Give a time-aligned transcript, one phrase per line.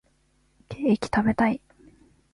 [0.67, 1.61] ケーキ食べたい